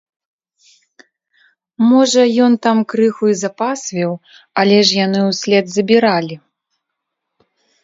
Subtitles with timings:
[1.89, 4.11] Можа, ён там крыху і запасвіў,
[4.63, 6.35] але ж яны ўслед забіралі.